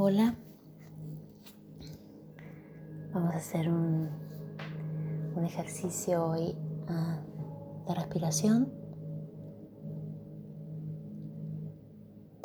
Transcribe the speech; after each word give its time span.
Hola. 0.00 0.32
Vamos 3.12 3.34
a 3.34 3.36
hacer 3.36 3.68
un, 3.68 4.08
un 5.34 5.44
ejercicio 5.44 6.24
hoy 6.24 6.56
uh, 6.88 7.84
de 7.84 7.94
respiración. 7.96 8.72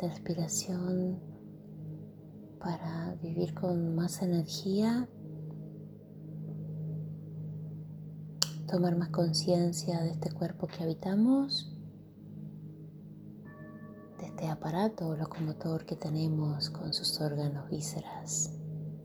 De 0.00 0.08
respiración 0.08 1.20
para 2.58 3.14
vivir 3.22 3.54
con 3.54 3.94
más 3.94 4.20
energía, 4.20 5.08
tomar 8.66 8.96
más 8.96 9.10
conciencia 9.10 10.00
de 10.00 10.10
este 10.10 10.32
cuerpo 10.32 10.66
que 10.66 10.82
habitamos 10.82 11.73
aparato 14.64 15.14
locomotor 15.14 15.84
que 15.84 15.94
tenemos 15.94 16.70
con 16.70 16.94
sus 16.94 17.20
órganos, 17.20 17.68
vísceras, 17.68 18.50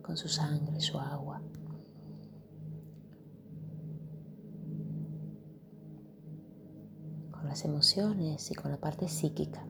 con 0.01 0.15
su 0.15 0.29
sangre, 0.29 0.79
su 0.79 0.97
agua. 0.97 1.41
Con 7.33 7.45
las 7.45 7.65
emociones 7.65 8.49
y 8.51 8.55
con 8.55 8.71
la 8.71 8.77
parte 8.77 9.09
psíquica 9.09 9.61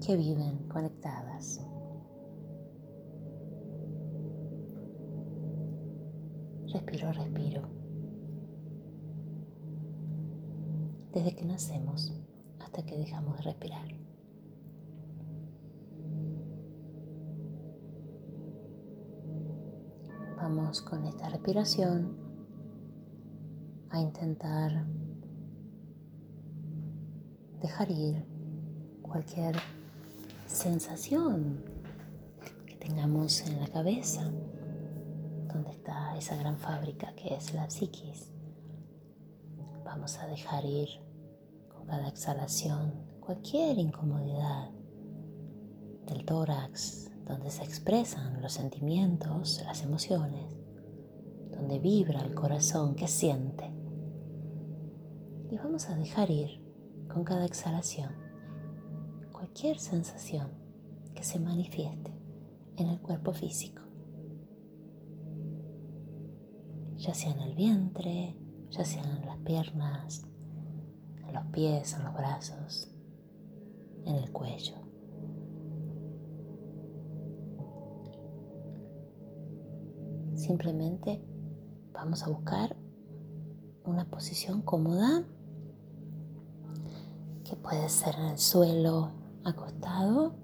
que 0.00 0.16
viven 0.16 0.66
conectadas. 0.66 1.60
Respiro, 6.72 7.12
respiro. 7.12 7.68
Desde 11.12 11.36
que 11.36 11.44
nacemos 11.44 12.14
hasta 12.68 12.84
que 12.84 12.98
dejamos 12.98 13.34
de 13.38 13.42
respirar. 13.44 13.88
Vamos 20.36 20.82
con 20.82 21.06
esta 21.06 21.30
respiración 21.30 22.14
a 23.88 24.00
intentar 24.00 24.84
dejar 27.62 27.90
ir 27.90 28.22
cualquier 29.00 29.56
sensación 30.46 31.64
que 32.66 32.76
tengamos 32.76 33.40
en 33.46 33.60
la 33.60 33.68
cabeza, 33.68 34.30
donde 35.54 35.70
está 35.70 36.18
esa 36.18 36.36
gran 36.36 36.58
fábrica 36.58 37.14
que 37.14 37.34
es 37.34 37.54
la 37.54 37.70
psiquis. 37.70 38.30
Vamos 39.86 40.18
a 40.18 40.26
dejar 40.26 40.66
ir 40.66 41.07
cada 41.88 42.08
exhalación 42.08 42.92
cualquier 43.20 43.78
incomodidad 43.78 44.70
del 46.06 46.24
tórax, 46.24 47.10
donde 47.26 47.50
se 47.50 47.64
expresan 47.64 48.40
los 48.42 48.52
sentimientos, 48.52 49.62
las 49.64 49.82
emociones, 49.82 50.54
donde 51.50 51.78
vibra 51.78 52.20
el 52.20 52.34
corazón 52.34 52.94
que 52.94 53.08
siente. 53.08 53.72
Y 55.50 55.56
vamos 55.56 55.88
a 55.88 55.96
dejar 55.96 56.30
ir 56.30 56.62
con 57.08 57.24
cada 57.24 57.46
exhalación 57.46 58.12
cualquier 59.32 59.78
sensación 59.78 60.50
que 61.14 61.24
se 61.24 61.38
manifieste 61.38 62.12
en 62.76 62.88
el 62.88 63.00
cuerpo 63.00 63.32
físico, 63.32 63.82
ya 66.96 67.14
sea 67.14 67.32
en 67.32 67.40
el 67.40 67.54
vientre, 67.54 68.36
ya 68.70 68.84
sea 68.84 69.02
en 69.02 69.24
las 69.26 69.38
piernas, 69.38 70.26
en 71.28 71.34
los 71.34 71.44
pies, 71.46 71.94
en 71.94 72.04
los 72.04 72.14
brazos, 72.14 72.88
en 74.04 74.16
el 74.16 74.32
cuello. 74.32 74.74
Simplemente 80.34 81.22
vamos 81.92 82.22
a 82.22 82.28
buscar 82.28 82.76
una 83.84 84.04
posición 84.06 84.62
cómoda 84.62 85.24
que 87.44 87.56
puede 87.56 87.88
ser 87.88 88.14
en 88.14 88.26
el 88.26 88.38
suelo 88.38 89.10
acostado, 89.44 90.34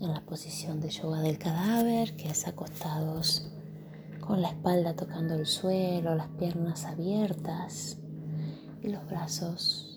en 0.00 0.12
la 0.12 0.24
posición 0.24 0.80
de 0.80 0.90
yoga 0.90 1.20
del 1.20 1.38
cadáver, 1.38 2.16
que 2.16 2.28
es 2.30 2.46
acostados 2.46 3.50
con 4.20 4.42
la 4.42 4.48
espalda 4.48 4.94
tocando 4.94 5.34
el 5.34 5.46
suelo, 5.46 6.14
las 6.14 6.28
piernas 6.28 6.84
abiertas 6.84 7.98
y 8.82 8.88
los 8.88 9.06
brazos 9.06 9.87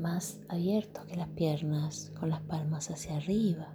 más 0.00 0.40
abiertos 0.48 1.04
que 1.04 1.16
las 1.16 1.28
piernas, 1.28 2.10
con 2.18 2.30
las 2.30 2.40
palmas 2.42 2.90
hacia 2.90 3.16
arriba. 3.16 3.74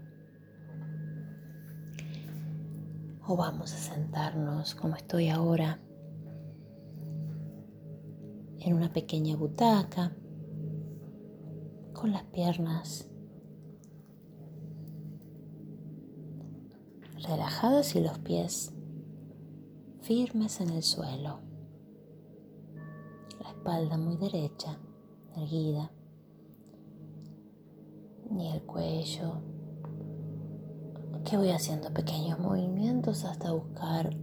O 3.28 3.36
vamos 3.38 3.74
a 3.74 3.78
sentarnos 3.78 4.76
como 4.76 4.96
estoy 4.96 5.30
ahora 5.30 5.80
en 8.60 8.74
una 8.74 8.92
pequeña 8.92 9.36
butaca, 9.36 10.16
con 11.94 12.12
las 12.12 12.24
piernas 12.26 13.10
relajadas 17.28 17.96
y 17.96 18.02
los 18.02 18.20
pies 18.20 18.74
firmes 20.02 20.62
en 20.62 20.70
el 20.72 20.84
suelo. 20.84 21.40
La 23.42 23.50
espalda 23.50 23.98
muy 23.98 24.18
derecha, 24.18 24.78
erguida 25.36 25.92
ni 28.30 28.52
el 28.52 28.62
cuello, 28.64 29.42
que 31.24 31.38
voy 31.38 31.50
haciendo 31.50 31.94
pequeños 31.94 32.40
movimientos 32.40 33.26
hasta 33.26 33.52
buscar 33.52 34.16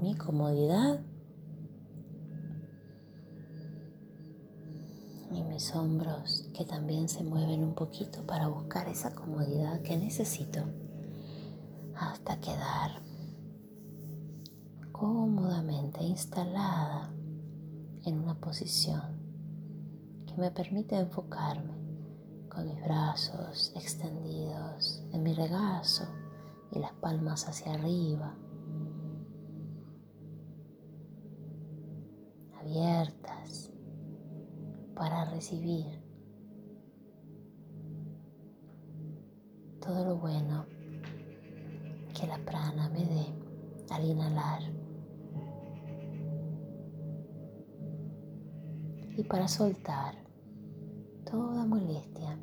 mi 0.00 0.14
comodidad. 0.14 1.00
Y 5.30 5.42
mis 5.42 5.74
hombros 5.74 6.48
que 6.54 6.64
también 6.64 7.08
se 7.08 7.24
mueven 7.24 7.64
un 7.64 7.74
poquito 7.74 8.24
para 8.26 8.48
buscar 8.48 8.88
esa 8.88 9.14
comodidad 9.14 9.80
que 9.82 9.96
necesito 9.96 10.64
hasta 11.96 12.40
quedar 12.40 13.02
cómodamente 14.92 16.04
instalada 16.04 17.12
en 18.04 18.20
una 18.20 18.34
posición 18.36 19.02
que 20.26 20.34
me 20.40 20.50
permite 20.50 20.96
enfocarme 20.96 21.83
con 22.54 22.68
mis 22.68 22.80
brazos 22.84 23.72
extendidos 23.74 25.02
en 25.12 25.22
mi 25.22 25.34
regazo 25.34 26.06
y 26.70 26.78
las 26.78 26.92
palmas 26.94 27.48
hacia 27.48 27.74
arriba, 27.74 28.34
abiertas 32.60 33.70
para 34.94 35.24
recibir 35.26 36.02
todo 39.80 40.04
lo 40.04 40.16
bueno 40.16 40.64
que 42.18 42.26
la 42.26 42.38
prana 42.38 42.88
me 42.90 43.04
dé 43.04 43.34
al 43.90 44.04
inhalar. 44.04 44.62
Y 49.16 49.22
para 49.24 49.46
soltar 49.46 50.23
toda 51.34 51.66
molestia 51.66 52.38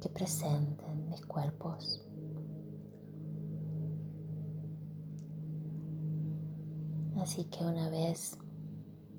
que 0.00 0.08
presenten 0.08 1.08
mis 1.08 1.24
cuerpos. 1.24 2.02
Así 7.20 7.44
que 7.44 7.64
una 7.64 7.88
vez 7.88 8.36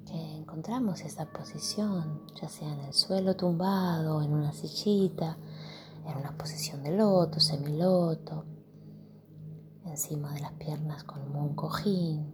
que 0.06 0.38
encontramos 0.40 1.00
esa 1.00 1.32
posición, 1.32 2.24
ya 2.42 2.50
sea 2.50 2.74
en 2.74 2.82
el 2.82 2.94
suelo 2.94 3.38
tumbado, 3.38 4.22
en 4.22 4.34
una 4.34 4.52
sillita, 4.52 5.38
en 6.06 6.18
una 6.18 6.38
posición 6.38 6.84
de 6.84 6.92
loto, 6.92 7.40
semiloto, 7.40 8.44
encima 9.86 10.34
de 10.34 10.42
las 10.42 10.52
piernas 10.54 11.06
como 11.06 11.42
un 11.42 11.56
cojín, 11.56 12.34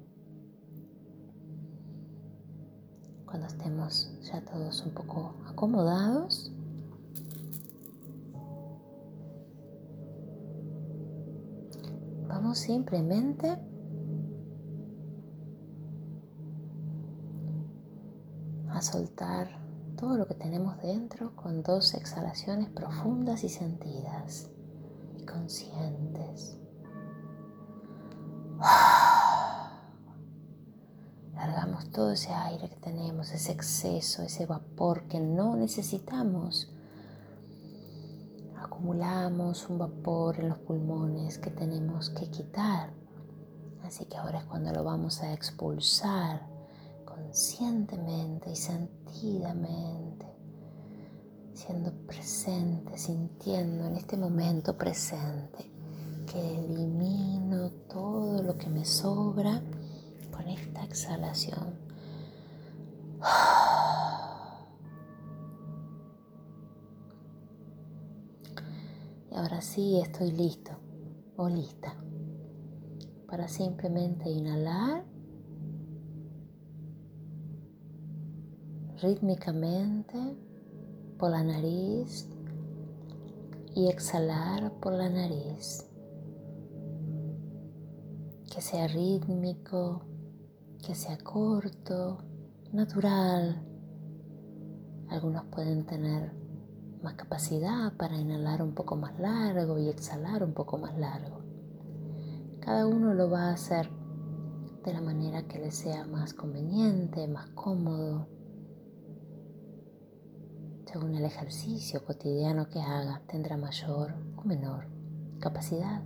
cuando 3.27 3.45
estemos 3.47 4.09
ya 4.21 4.44
todos 4.45 4.81
un 4.81 4.94
poco 4.95 5.36
acomodados. 5.53 6.51
Vamos 12.27 12.57
simplemente 12.57 13.55
a 18.69 18.81
soltar 18.81 19.47
todo 19.95 20.17
lo 20.17 20.27
que 20.27 20.33
tenemos 20.33 20.81
dentro 20.81 21.35
con 21.35 21.61
dos 21.61 21.94
exhalaciones 21.94 22.69
profundas 22.69 23.44
y 23.44 23.50
sentidas 23.50 24.50
y 25.17 25.25
conscientes. 25.25 26.57
Todo 31.93 32.11
ese 32.11 32.33
aire 32.33 32.69
que 32.69 32.75
tenemos, 32.75 33.31
ese 33.31 33.53
exceso, 33.53 34.23
ese 34.23 34.45
vapor 34.45 35.07
que 35.07 35.19
no 35.19 35.55
necesitamos 35.55 36.73
acumulamos 38.83 39.69
un 39.69 39.77
vapor 39.77 40.39
en 40.39 40.49
los 40.49 40.57
pulmones 40.57 41.37
que 41.37 41.51
tenemos 41.51 42.09
que 42.09 42.29
quitar. 42.29 42.91
Así 43.83 44.05
que 44.05 44.17
ahora 44.17 44.39
es 44.39 44.45
cuando 44.45 44.71
lo 44.71 44.83
vamos 44.83 45.21
a 45.21 45.31
expulsar 45.31 46.41
conscientemente 47.05 48.51
y 48.51 48.55
sentidamente, 48.55 50.25
siendo 51.53 51.91
presente, 52.07 52.97
sintiendo 52.97 53.85
en 53.85 53.95
este 53.95 54.17
momento 54.17 54.77
presente 54.77 55.71
que 56.25 56.59
elimino 56.59 57.69
todo 57.87 58.41
lo 58.41 58.57
que 58.57 58.67
me 58.67 58.85
sobra 58.85 59.61
con 60.31 60.47
esta 60.47 60.83
exhalación. 60.83 61.82
Y 69.31 69.35
ahora 69.35 69.61
sí 69.61 69.99
estoy 69.99 70.31
listo 70.31 70.71
o 71.37 71.49
lista 71.49 71.95
para 73.27 73.47
simplemente 73.47 74.29
inhalar 74.29 75.03
rítmicamente 79.01 80.37
por 81.17 81.31
la 81.31 81.43
nariz 81.43 82.29
y 83.75 83.87
exhalar 83.87 84.71
por 84.79 84.93
la 84.93 85.09
nariz. 85.09 85.85
Que 88.53 88.61
sea 88.61 88.87
rítmico, 88.87 90.03
que 90.85 90.95
sea 90.95 91.17
corto, 91.17 92.19
natural. 92.73 93.63
Algunos 95.09 95.45
pueden 95.45 95.85
tener 95.85 96.33
más 97.03 97.13
capacidad 97.13 97.95
para 97.97 98.17
inhalar 98.17 98.63
un 98.63 98.73
poco 98.73 98.95
más 98.95 99.19
largo 99.19 99.77
y 99.77 99.89
exhalar 99.89 100.43
un 100.43 100.53
poco 100.53 100.79
más 100.79 100.97
largo. 100.97 101.41
Cada 102.61 102.87
uno 102.87 103.13
lo 103.13 103.29
va 103.29 103.49
a 103.49 103.53
hacer 103.53 103.89
de 104.83 104.91
la 104.91 105.01
manera 105.01 105.43
que 105.43 105.59
le 105.59 105.71
sea 105.71 106.05
más 106.07 106.33
conveniente, 106.33 107.27
más 107.27 107.49
cómodo, 107.51 108.27
según 110.85 111.15
el 111.15 111.25
ejercicio 111.25 112.03
cotidiano 112.03 112.69
que 112.69 112.79
haga, 112.79 113.21
tendrá 113.27 113.55
mayor 113.57 114.15
o 114.35 114.43
menor 114.43 114.87
capacidad. 115.39 116.01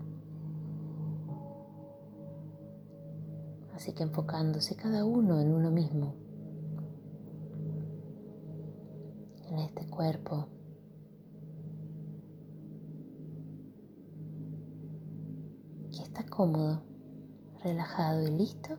Así 3.73 3.93
que 3.93 4.03
enfocándose 4.03 4.75
cada 4.75 5.05
uno 5.05 5.39
en 5.39 5.53
uno 5.53 5.71
mismo, 5.71 6.26
en 9.57 9.63
este 9.65 9.87
cuerpo 9.87 10.47
cómodo, 16.37 16.83
relajado 17.63 18.21
y 18.21 18.29
listo 18.29 18.77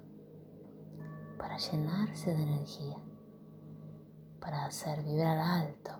para 1.38 1.58
llenarse 1.58 2.32
de 2.32 2.42
energía, 2.44 2.96
para 4.40 4.66
hacer 4.66 5.02
vibrar 5.02 5.38
alto 5.38 5.90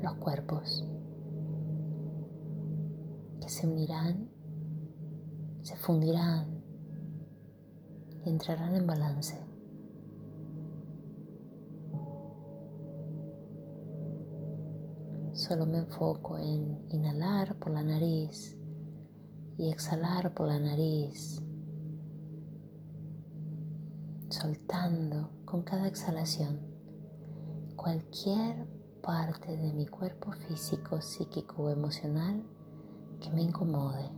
los 0.00 0.14
cuerpos 0.14 0.84
que 3.40 3.48
se 3.48 3.66
unirán, 3.66 4.30
se 5.62 5.76
fundirán 5.76 6.62
y 8.24 8.28
entrarán 8.30 8.76
en 8.76 8.86
balance. 8.86 9.41
Solo 15.32 15.64
me 15.64 15.78
enfoco 15.78 16.36
en 16.36 16.86
inhalar 16.90 17.58
por 17.58 17.72
la 17.72 17.82
nariz 17.82 18.54
y 19.56 19.70
exhalar 19.70 20.34
por 20.34 20.46
la 20.48 20.58
nariz, 20.58 21.42
soltando 24.28 25.30
con 25.46 25.62
cada 25.62 25.88
exhalación 25.88 26.60
cualquier 27.76 28.66
parte 29.02 29.56
de 29.56 29.72
mi 29.72 29.86
cuerpo 29.86 30.32
físico, 30.32 31.00
psíquico 31.00 31.62
o 31.62 31.70
emocional 31.70 32.44
que 33.18 33.30
me 33.30 33.42
incomode. 33.42 34.10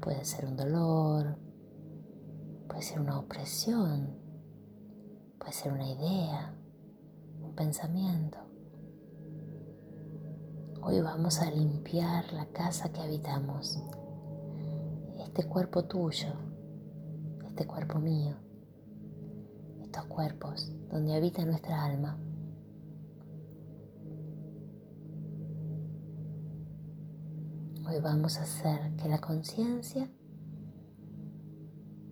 Puede 0.00 0.24
ser 0.24 0.44
un 0.44 0.56
dolor, 0.56 1.38
puede 2.68 2.82
ser 2.82 3.00
una 3.00 3.20
opresión, 3.20 4.18
puede 5.38 5.52
ser 5.52 5.72
una 5.72 5.88
idea, 5.88 6.54
un 7.40 7.54
pensamiento. 7.54 8.43
Hoy 10.86 11.00
vamos 11.00 11.40
a 11.40 11.50
limpiar 11.50 12.30
la 12.34 12.44
casa 12.44 12.92
que 12.92 13.00
habitamos, 13.00 13.82
este 15.18 15.44
cuerpo 15.44 15.84
tuyo, 15.84 16.28
este 17.46 17.66
cuerpo 17.66 17.98
mío, 17.98 18.36
estos 19.80 20.04
cuerpos 20.04 20.70
donde 20.90 21.14
habita 21.14 21.42
nuestra 21.46 21.82
alma. 21.82 22.18
Hoy 27.88 27.98
vamos 28.02 28.36
a 28.36 28.42
hacer 28.42 28.94
que 28.96 29.08
la 29.08 29.22
conciencia, 29.22 30.10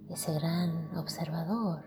ese 0.08 0.32
gran 0.32 0.96
observador, 0.96 1.82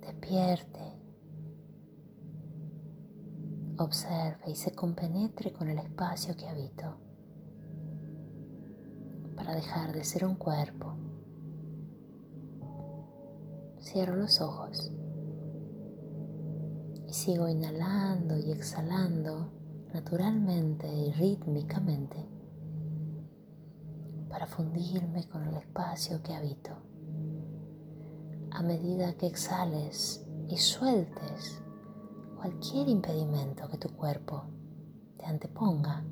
despierte 0.00 0.89
observe 3.84 4.50
y 4.50 4.54
se 4.54 4.72
compenetre 4.72 5.52
con 5.52 5.68
el 5.68 5.78
espacio 5.78 6.36
que 6.36 6.46
habito 6.46 6.96
para 9.34 9.54
dejar 9.54 9.92
de 9.92 10.04
ser 10.04 10.26
un 10.26 10.34
cuerpo. 10.34 10.94
Cierro 13.80 14.16
los 14.16 14.40
ojos 14.42 14.92
y 17.08 17.12
sigo 17.12 17.48
inhalando 17.48 18.36
y 18.36 18.52
exhalando 18.52 19.50
naturalmente 19.94 20.86
y 20.86 21.12
rítmicamente 21.12 22.28
para 24.28 24.46
fundirme 24.46 25.26
con 25.28 25.48
el 25.48 25.56
espacio 25.56 26.22
que 26.22 26.34
habito. 26.34 26.76
A 28.50 28.62
medida 28.62 29.14
que 29.14 29.26
exhales 29.26 30.26
y 30.48 30.58
sueltes 30.58 31.62
cualquier 32.40 32.88
impedimento 32.88 33.68
que 33.68 33.76
tu 33.76 33.90
cuerpo 33.90 34.44
te 35.18 35.26
anteponga, 35.26 36.02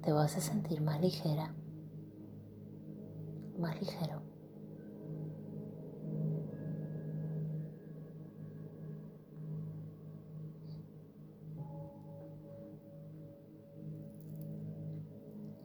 te 0.00 0.10
vas 0.10 0.34
a 0.38 0.40
sentir 0.40 0.80
más 0.80 0.98
ligera, 1.02 1.54
más 3.58 3.78
ligero. 3.78 4.22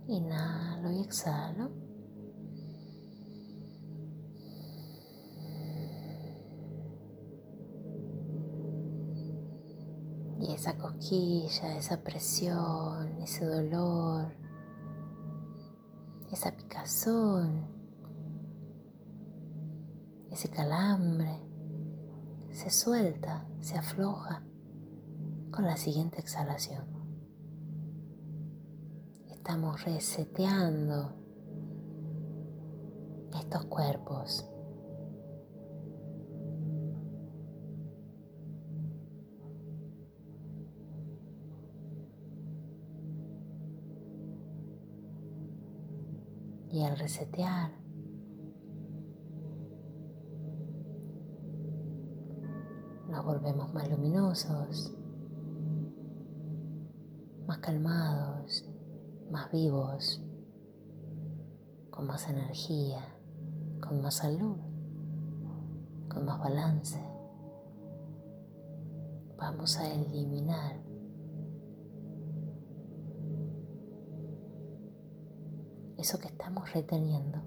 Inhalo 0.09 0.91
y 0.91 0.99
exhalo. 0.99 1.80
Esa 10.61 10.77
cosquilla, 10.77 11.75
esa 11.75 12.03
presión, 12.03 13.17
ese 13.23 13.43
dolor, 13.45 14.31
esa 16.31 16.55
picazón, 16.55 17.65
ese 20.29 20.49
calambre, 20.49 21.35
se 22.51 22.69
suelta, 22.69 23.47
se 23.61 23.75
afloja 23.75 24.43
con 25.49 25.65
la 25.65 25.77
siguiente 25.77 26.21
exhalación. 26.21 26.85
Estamos 29.31 29.83
reseteando 29.83 31.15
estos 33.33 33.65
cuerpos 33.65 34.45
y 46.71 46.83
al 46.83 46.97
resetear 46.97 47.71
nos 53.09 53.25
volvemos 53.25 53.73
más 53.73 53.89
luminosos, 53.89 54.95
más 57.45 57.57
calmados, 57.57 58.65
más 59.29 59.51
vivos, 59.51 60.21
con 61.89 62.07
más 62.07 62.29
energía, 62.29 63.01
con 63.81 64.01
más 64.01 64.15
salud. 64.15 64.57
con 66.09 66.25
más 66.25 66.39
balance. 66.39 66.99
Vamos 69.37 69.77
a 69.77 69.89
eliminar 69.89 70.90
eso 76.01 76.19
que 76.19 76.27
estamos 76.27 76.73
reteniendo. 76.73 77.39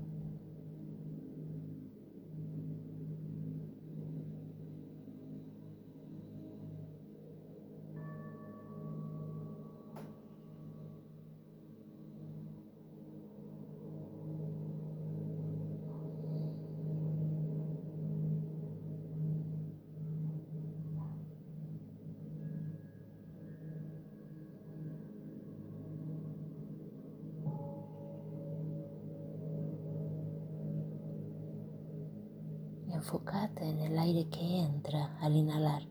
Al 35.35 35.41
inhalar 35.41 35.83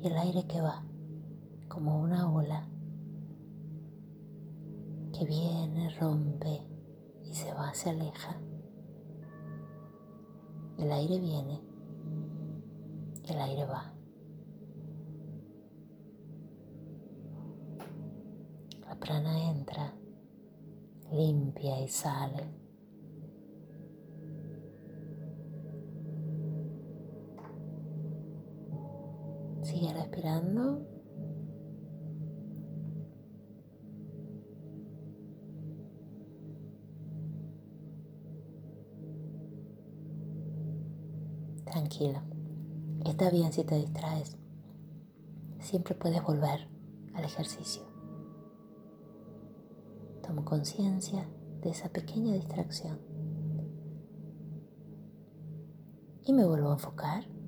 y 0.00 0.06
el 0.06 0.16
aire 0.18 0.46
que 0.46 0.60
va 0.60 0.84
como 1.68 1.98
una 2.00 2.30
ola 2.30 2.68
que 5.12 5.24
viene, 5.24 5.90
rompe 5.98 6.66
y 7.24 7.34
se 7.34 7.52
va, 7.54 7.72
se 7.74 7.90
aleja. 7.90 8.40
El 10.78 10.92
aire 10.92 11.18
viene 11.18 11.70
el 13.28 13.40
aire 13.40 13.64
va. 13.64 13.92
La 18.86 18.94
prana 18.98 19.50
entra, 19.50 19.94
limpia 21.12 21.80
y 21.80 21.88
sale. 21.88 22.59
Sigue 29.70 29.92
respirando. 29.92 30.84
Tranquilo. 41.64 42.20
Está 43.06 43.30
bien 43.30 43.52
si 43.52 43.62
te 43.62 43.76
distraes. 43.76 44.36
Siempre 45.60 45.94
puedes 45.94 46.20
volver 46.24 46.68
al 47.14 47.24
ejercicio. 47.24 47.84
Tomo 50.26 50.44
conciencia 50.44 51.28
de 51.60 51.70
esa 51.70 51.88
pequeña 51.90 52.34
distracción. 52.34 52.98
Y 56.24 56.32
me 56.32 56.44
vuelvo 56.44 56.70
a 56.70 56.72
enfocar. 56.72 57.39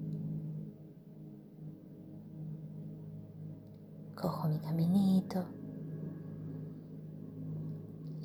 Cojo 4.22 4.46
mi 4.46 4.60
caminito, 4.60 5.44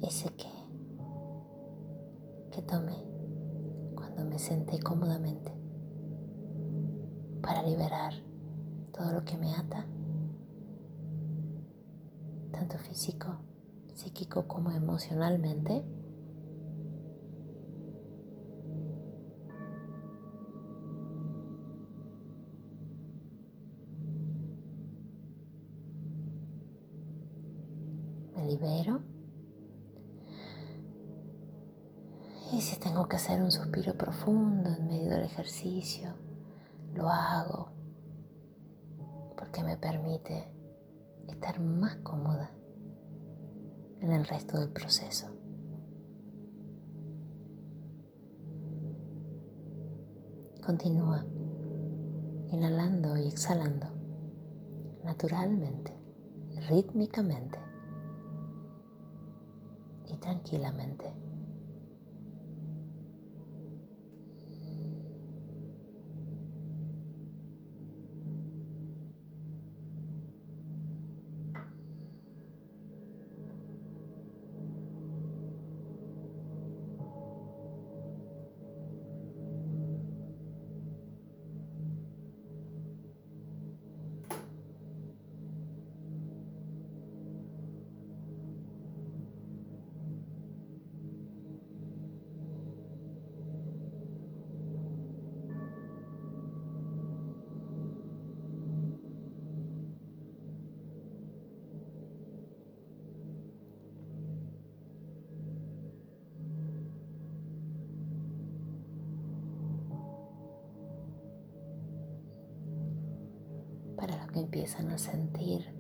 ese 0.04 0.30
que, 0.36 0.52
que 2.52 2.62
tomé 2.62 3.04
cuando 3.96 4.24
me 4.24 4.38
senté 4.38 4.80
cómodamente 4.80 5.52
para 7.42 7.64
liberar 7.64 8.14
todo 8.94 9.12
lo 9.12 9.26
que 9.26 9.38
me 9.38 9.56
ata, 9.56 9.88
tanto 12.52 12.78
físico, 12.78 13.40
psíquico 13.96 14.48
como 14.48 14.70
emocionalmente. 14.70 15.84
Hacer 33.18 33.42
un 33.42 33.52
suspiro 33.52 33.94
profundo 33.94 34.70
en 34.70 34.88
medio 34.88 35.10
del 35.10 35.24
ejercicio, 35.24 36.14
lo 36.94 37.10
hago 37.10 37.70
porque 39.36 39.64
me 39.64 39.76
permite 39.76 40.48
estar 41.28 41.60
más 41.60 41.96
cómoda 41.98 42.52
en 44.02 44.12
el 44.12 44.26
resto 44.26 44.60
del 44.60 44.70
proceso. 44.70 45.28
Continúa 50.66 51.26
inhalando 52.52 53.18
y 53.18 53.28
exhalando 53.28 53.88
naturalmente, 55.04 55.94
rítmicamente 56.70 57.68
tranquilamente. 60.20 61.27
Empiezan 114.48 114.92
a 114.92 114.98
sentir 114.98 115.74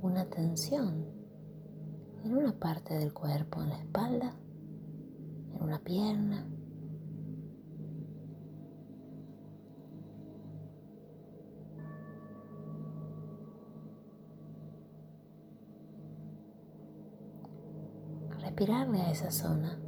una 0.00 0.24
tensión 0.24 1.04
en 2.24 2.34
una 2.34 2.58
parte 2.58 2.94
del 2.94 3.12
cuerpo, 3.12 3.60
en 3.60 3.68
la 3.68 3.76
espalda, 3.76 4.34
en 5.52 5.62
una 5.62 5.78
pierna. 5.80 6.46
Respirarle 18.40 19.02
a 19.02 19.10
esa 19.10 19.30
zona 19.30 19.78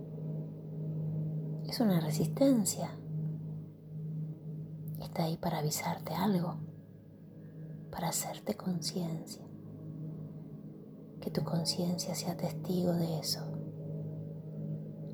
es 1.66 1.80
una 1.80 2.00
resistencia. 2.00 2.90
Está 5.00 5.24
ahí 5.24 5.38
para 5.38 5.60
avisarte 5.60 6.14
algo 6.14 6.75
para 7.96 8.10
hacerte 8.10 8.54
conciencia, 8.54 9.42
que 11.18 11.30
tu 11.30 11.42
conciencia 11.42 12.14
sea 12.14 12.36
testigo 12.36 12.92
de 12.92 13.20
eso. 13.20 13.40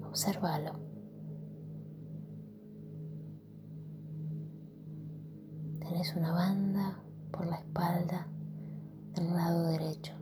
Obsérvalo. 0.04 0.72
Tenés 5.78 6.16
una 6.16 6.32
banda 6.32 7.00
por 7.30 7.46
la 7.46 7.54
espalda 7.58 8.26
del 9.14 9.32
lado 9.32 9.62
derecho, 9.68 10.14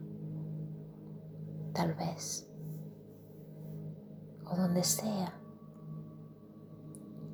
tal 1.73 1.95
vez, 1.95 2.47
o 4.45 4.55
donde 4.55 4.83
sea, 4.83 5.33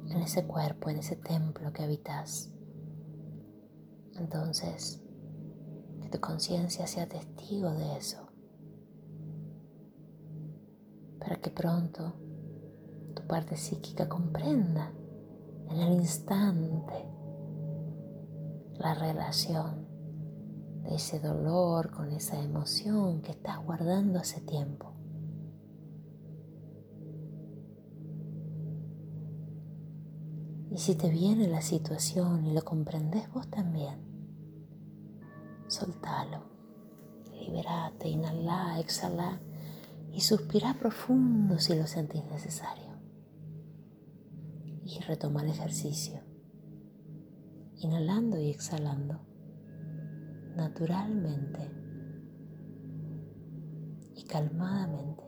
en 0.07 0.22
ese 0.22 0.48
cuerpo, 0.48 0.89
en 0.89 1.00
ese 1.00 1.17
templo 1.17 1.74
que 1.74 1.84
habitas. 1.84 2.50
Entonces, 4.15 5.03
tu 6.08 6.20
conciencia 6.20 6.88
sea 6.88 7.08
testigo 7.08 7.72
de 7.72 7.98
eso, 7.98 8.28
para 11.20 11.38
que 11.38 11.50
pronto 11.50 12.14
tu 13.16 13.26
parte 13.28 13.58
psíquica 13.58 14.08
comprenda 14.08 14.92
en 15.70 15.78
el 15.78 15.94
instante 15.94 17.06
la 18.80 18.94
relación 18.94 19.88
de 20.84 20.96
ese 20.96 21.20
dolor 21.20 21.92
con 21.92 22.12
esa 22.12 22.40
emoción 22.42 23.22
que 23.22 23.32
estás 23.32 23.64
guardando 23.64 24.20
hace 24.20 24.40
tiempo. 24.42 24.94
Y 30.72 30.78
si 30.78 30.96
te 30.96 31.10
viene 31.10 31.48
la 31.48 31.62
situación 31.62 32.46
y 32.46 32.54
lo 32.54 32.64
comprendes 32.64 33.32
vos 33.34 33.48
también, 33.50 34.07
soltalo, 35.77 36.41
liberate, 37.34 38.10
inhala, 38.10 38.79
exhala 38.79 39.39
y 40.12 40.22
suspira 40.22 40.74
profundo 40.74 41.60
si 41.60 41.75
lo 41.75 41.86
sentís 41.86 42.24
necesario. 42.25 42.98
Y 44.84 45.00
retoma 45.01 45.43
el 45.43 45.50
ejercicio, 45.50 46.22
inhalando 47.75 48.39
y 48.39 48.50
exhalando, 48.50 49.19
naturalmente 50.55 51.69
y 54.15 54.24
calmadamente. 54.24 55.26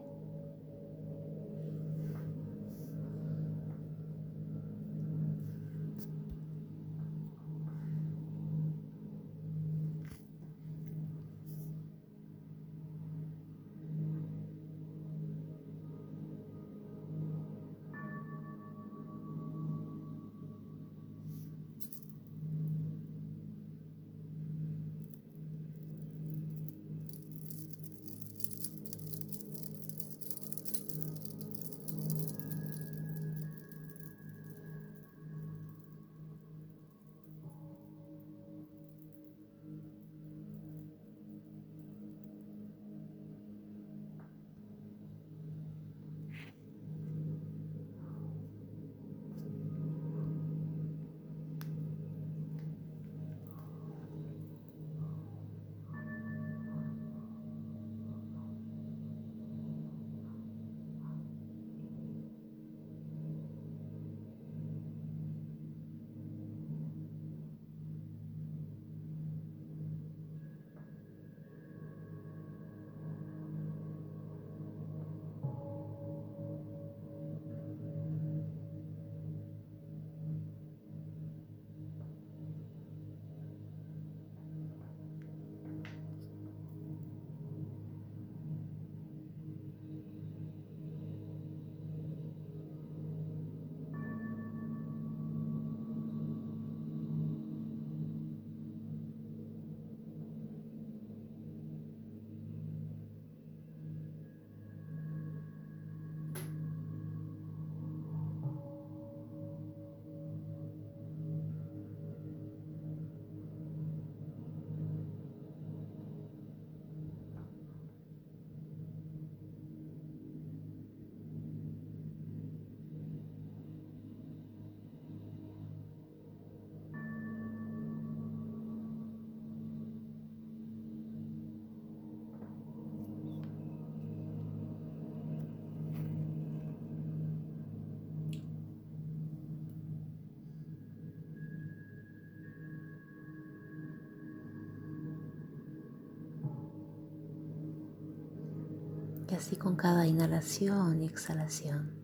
Así 149.39 149.55
con 149.55 149.77
cada 149.77 150.05
inhalación 150.05 151.01
y 151.01 151.05
exhalación 151.05 151.99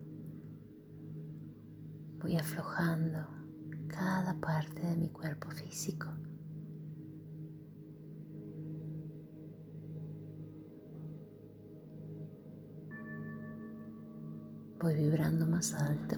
voy 2.26 2.34
aflojando 2.36 3.28
cada 3.86 4.34
parte 4.40 4.80
de 4.80 4.96
mi 4.96 5.10
cuerpo 5.10 5.48
físico. 5.50 6.08
Voy 14.80 14.94
vibrando 14.94 15.46
más 15.46 15.72
alto. 15.74 16.16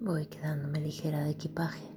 Voy 0.00 0.26
quedándome 0.26 0.80
ligera 0.80 1.24
de 1.24 1.32
equipaje. 1.32 1.93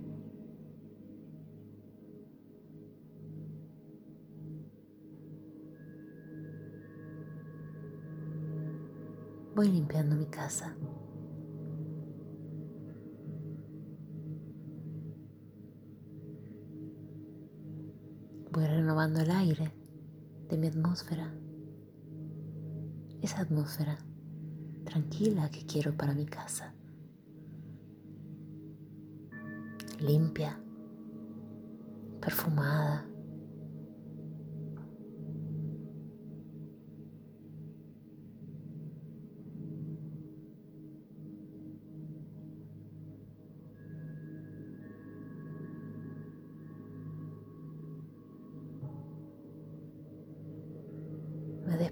Voy 9.57 9.69
limpiando 9.69 10.15
mi 10.15 10.27
casa. 10.27 10.75
Voy 18.51 18.65
renovando 18.67 19.19
el 19.19 19.31
aire 19.31 19.73
de 20.47 20.57
mi 20.59 20.67
atmósfera. 20.67 21.33
Esa 23.23 23.41
atmósfera 23.41 23.97
tranquila 24.85 25.49
que 25.49 25.65
quiero 25.65 25.97
para 25.97 26.13
mi 26.13 26.27
casa. 26.27 26.75
Limpia, 29.99 30.55
perfumada. 32.21 33.06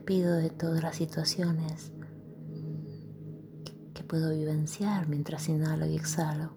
Despido 0.05 0.35
de 0.35 0.51
todas 0.51 0.83
las 0.83 0.95
situaciones 0.97 1.91
que 3.95 4.03
puedo 4.03 4.29
vivenciar 4.29 5.07
mientras 5.07 5.49
inhalo 5.49 5.87
y 5.87 5.95
exhalo. 5.95 6.53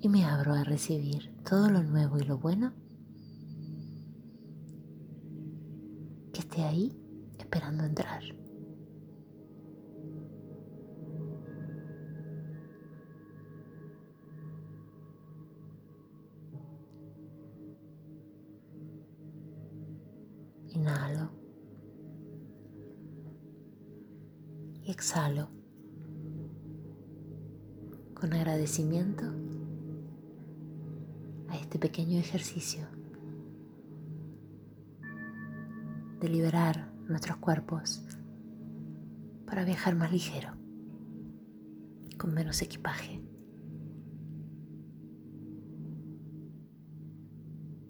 Y 0.00 0.08
me 0.08 0.24
abro 0.24 0.54
a 0.54 0.64
recibir 0.64 1.36
todo 1.44 1.68
lo 1.68 1.82
nuevo 1.82 2.16
y 2.18 2.22
lo 2.22 2.38
bueno 2.38 2.72
que 6.32 6.40
esté 6.40 6.62
ahí 6.62 6.98
esperando 7.38 7.84
entrar. 7.84 8.22
Inhalo. 20.88 21.28
Y 24.84 24.90
exhalo 24.90 25.50
con 28.14 28.32
agradecimiento 28.32 29.24
a 31.50 31.58
este 31.58 31.78
pequeño 31.78 32.18
ejercicio 32.18 32.86
de 36.20 36.28
liberar 36.30 36.90
nuestros 37.06 37.36
cuerpos 37.36 38.02
para 39.44 39.64
viajar 39.64 39.94
más 39.94 40.10
ligero, 40.10 40.54
con 42.16 42.32
menos 42.32 42.62
equipaje 42.62 43.22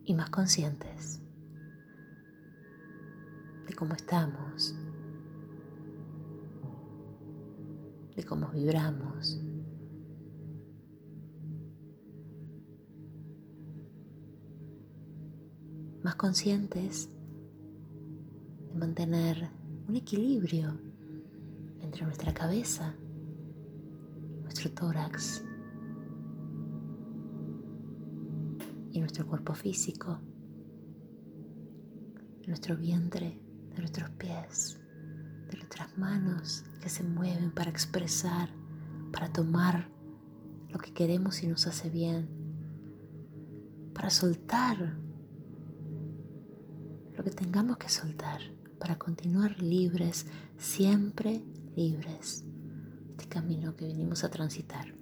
y 0.05 0.15
más 0.15 0.31
conscientes 0.31 1.23
cómo 3.79 3.95
estamos, 3.95 4.75
de 8.17 8.25
cómo 8.25 8.49
vibramos. 8.49 9.41
Más 16.03 16.17
conscientes 16.17 17.09
de 18.73 18.75
mantener 18.75 19.49
un 19.87 19.95
equilibrio 19.95 20.77
entre 21.81 22.05
nuestra 22.05 22.35
cabeza, 22.35 22.97
nuestro 24.43 24.73
tórax 24.73 25.45
y 28.91 28.99
nuestro 28.99 29.25
cuerpo 29.25 29.55
físico, 29.55 30.19
nuestro 32.45 32.77
vientre, 32.77 33.48
de 33.79 33.83
nuestros 33.83 34.11
pies, 34.11 34.81
de 35.51 35.57
nuestras 35.57 35.97
manos 35.97 36.65
que 36.83 36.89
se 36.89 37.05
mueven 37.05 37.53
para 37.53 37.71
expresar, 37.71 38.51
para 39.13 39.33
tomar 39.33 39.89
lo 40.69 40.81
que 40.81 40.93
queremos 40.93 41.45
y 41.45 41.47
nos 41.47 41.69
hace 41.69 41.89
bien, 41.89 42.29
para 43.95 44.11
soltar 44.11 44.99
lo 47.17 47.23
que 47.23 47.31
tengamos 47.31 47.79
que 47.79 47.89
soltar, 47.89 48.41
para 48.81 48.99
continuar 48.99 49.63
libres, 49.63 50.27
siempre 50.57 51.45
libres, 51.77 52.45
este 53.11 53.29
camino 53.29 53.77
que 53.77 53.87
venimos 53.87 54.25
a 54.25 54.31
transitar. 54.31 54.93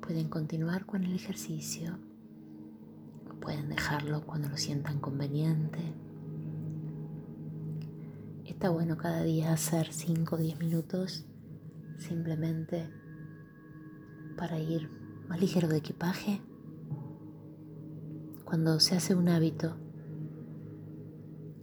Pueden 0.00 0.28
continuar 0.28 0.84
con 0.84 1.04
el 1.04 1.14
ejercicio 1.14 1.96
pueden 3.44 3.68
dejarlo 3.68 4.24
cuando 4.24 4.48
lo 4.48 4.56
sientan 4.56 5.00
conveniente. 5.00 5.78
Está 8.46 8.70
bueno 8.70 8.96
cada 8.96 9.22
día 9.22 9.52
hacer 9.52 9.92
5 9.92 10.34
o 10.34 10.38
10 10.38 10.58
minutos 10.58 11.26
simplemente 11.98 12.88
para 14.38 14.58
ir 14.58 14.88
más 15.28 15.38
ligero 15.38 15.68
de 15.68 15.76
equipaje. 15.76 16.40
Cuando 18.46 18.80
se 18.80 18.96
hace 18.96 19.14
un 19.14 19.28
hábito, 19.28 19.76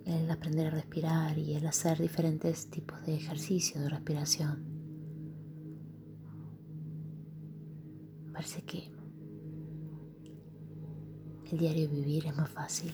el 0.06 0.30
aprender 0.30 0.68
a 0.68 0.72
respirar 0.72 1.40
y 1.40 1.56
el 1.56 1.66
hacer 1.66 2.00
diferentes 2.00 2.70
tipos 2.70 3.04
de 3.08 3.16
ejercicios 3.16 3.84
de 3.84 3.90
respiración. 3.90 4.64
Parece 8.32 8.62
que 8.64 9.01
el 11.52 11.58
diario 11.58 11.90
vivir 11.90 12.26
es 12.26 12.36
más 12.36 12.50
fácil, 12.50 12.94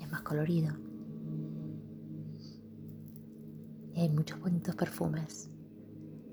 es 0.00 0.10
más 0.10 0.22
colorido 0.22 0.74
y 3.94 4.00
hay 4.00 4.08
muchos 4.08 4.40
bonitos 4.40 4.74
perfumes 4.74 5.50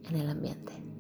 en 0.04 0.16
el 0.16 0.30
ambiente. 0.30 0.93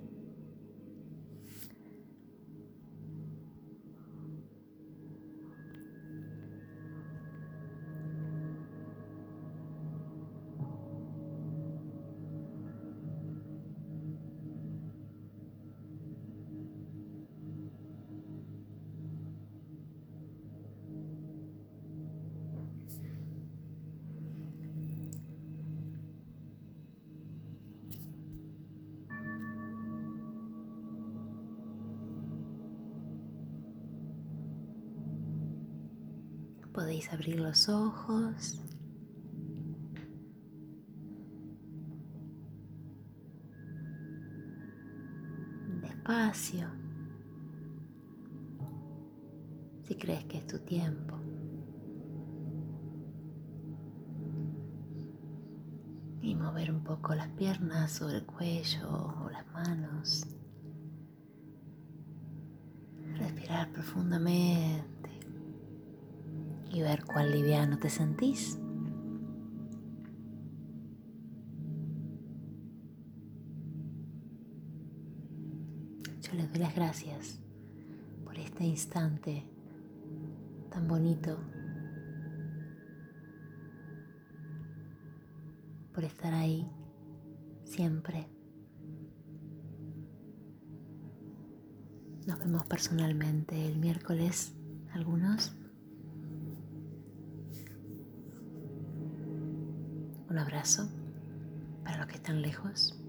Abrir 37.11 37.39
los 37.39 37.69
ojos. 37.69 38.59
Despacio. 45.81 46.67
Si 49.83 49.95
crees 49.95 50.25
que 50.25 50.37
es 50.39 50.47
tu 50.47 50.57
tiempo. 50.59 51.19
Y 56.21 56.33
mover 56.33 56.71
un 56.71 56.83
poco 56.83 57.13
las 57.13 57.29
piernas 57.29 57.91
sobre 57.91 58.17
el 58.17 58.25
cuello 58.25 58.89
o 59.23 59.29
las 59.29 59.45
manos. 59.53 60.25
Respirar 63.17 63.71
profundamente 63.71 64.92
cuál 67.01 67.32
liviano 67.32 67.79
te 67.79 67.89
sentís. 67.89 68.60
Yo 76.21 76.34
les 76.34 76.49
doy 76.51 76.60
las 76.60 76.75
gracias 76.75 77.39
por 78.23 78.38
este 78.38 78.65
instante 78.65 79.43
tan 80.69 80.88
bonito, 80.88 81.38
por 85.93 86.03
estar 86.03 86.34
ahí 86.34 86.69
siempre. 87.65 88.27
Nos 92.27 92.39
vemos 92.39 92.65
personalmente 92.65 93.67
el 93.67 93.77
miércoles, 93.77 94.53
algunos. 94.93 95.56
Un 100.34 100.39
abrazo 100.39 100.89
para 101.84 101.98
los 101.98 102.08
que 102.08 102.15
están 102.15 102.41
lejos. 102.41 103.02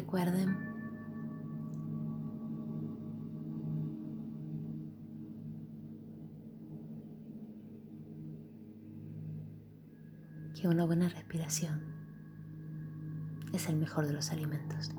Recuerden 0.00 0.56
que 10.58 10.68
una 10.68 10.86
buena 10.86 11.10
respiración 11.10 11.84
es 13.52 13.68
el 13.68 13.76
mejor 13.76 14.06
de 14.06 14.14
los 14.14 14.30
alimentos. 14.30 14.90